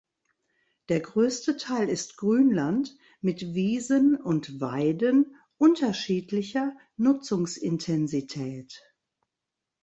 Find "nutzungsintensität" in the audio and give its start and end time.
6.97-8.81